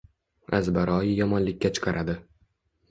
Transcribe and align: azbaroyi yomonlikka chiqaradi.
azbaroyi 0.59 1.13
yomonlikka 1.21 1.73
chiqaradi. 1.77 2.21